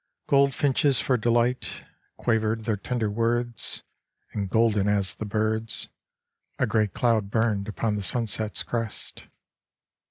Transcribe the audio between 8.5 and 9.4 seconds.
crest.